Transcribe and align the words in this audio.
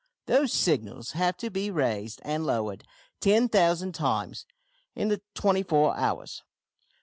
Those 0.25 0.51
signals 0.51 1.11
have 1.11 1.37
to 1.37 1.51
be 1.51 1.69
raised 1.69 2.21
and 2.23 2.43
lowered 2.43 2.85
10,000 3.19 3.91
times 3.93 4.47
in 4.95 5.09
the 5.09 5.21
twenty 5.35 5.61
four 5.61 5.95
hours. 5.95 6.41